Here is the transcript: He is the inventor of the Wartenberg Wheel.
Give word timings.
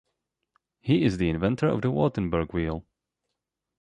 He 0.79 1.03
is 1.03 1.19
the 1.19 1.29
inventor 1.29 1.67
of 1.67 1.83
the 1.83 1.91
Wartenberg 1.91 2.53
Wheel. 2.53 2.87